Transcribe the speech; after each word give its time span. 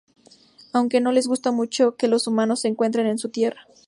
Aunque 0.73 0.99
no 0.99 1.11
les 1.11 1.27
gusta 1.27 1.51
mucho 1.51 1.95
que 1.95 2.07
los 2.07 2.25
humanos 2.25 2.61
se 2.61 2.67
encuentren 2.67 3.05
en 3.05 3.19
su 3.19 3.29
tierra. 3.29 3.67